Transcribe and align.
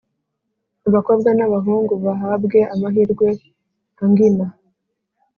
Abakobwa 0.87 1.29
n’abahungu 1.37 1.93
bahabwe 2.05 2.59
amahirwe 2.73 3.27
angina 4.03 4.45